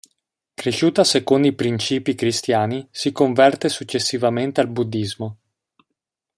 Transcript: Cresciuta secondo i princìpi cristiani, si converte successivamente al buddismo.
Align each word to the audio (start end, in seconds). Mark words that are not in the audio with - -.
Cresciuta 0.55 1.03
secondo 1.03 1.45
i 1.45 1.53
princìpi 1.53 2.15
cristiani, 2.15 2.87
si 2.89 3.11
converte 3.11 3.69
successivamente 3.69 4.59
al 4.59 4.67
buddismo. 4.67 5.37